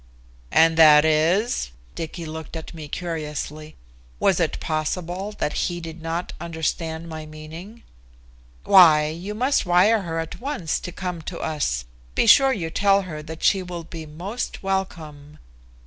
"And 0.51 0.77
that 0.77 1.05
is?" 1.05 1.69
Dicky 1.93 2.25
looked 2.25 2.55
at 2.55 2.73
me 2.73 2.87
curiously. 2.87 3.75
Was 4.19 4.39
it 4.39 4.59
possible 4.59 5.31
that 5.33 5.53
he 5.69 5.79
did 5.79 6.01
not 6.01 6.33
understand 6.41 7.07
my 7.07 7.27
meaning? 7.27 7.83
"Why, 8.63 9.09
you 9.09 9.35
must 9.35 9.63
wire 9.67 10.01
her 10.01 10.17
at 10.17 10.41
once 10.41 10.79
to 10.79 10.91
come 10.91 11.21
to 11.29 11.37
us. 11.39 11.85
Be 12.15 12.25
sure 12.25 12.51
you 12.51 12.71
tell 12.71 13.03
her 13.03 13.21
that 13.21 13.43
she 13.43 13.61
will 13.61 13.83
be 13.83 14.07
most 14.07 14.63
welcome." 14.63 15.37